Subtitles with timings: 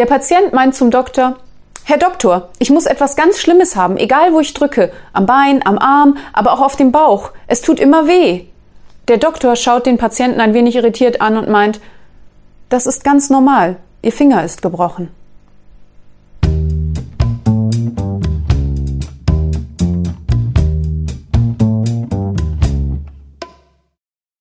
[0.00, 1.36] Der Patient meint zum Doktor,
[1.84, 5.76] Herr Doktor, ich muss etwas ganz Schlimmes haben, egal wo ich drücke, am Bein, am
[5.76, 7.32] Arm, aber auch auf dem Bauch.
[7.48, 8.46] Es tut immer weh.
[9.08, 11.82] Der Doktor schaut den Patienten ein wenig irritiert an und meint,
[12.70, 15.10] das ist ganz normal, Ihr Finger ist gebrochen.